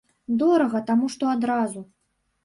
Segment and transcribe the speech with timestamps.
[0.41, 1.83] Дорага, таму што адразу.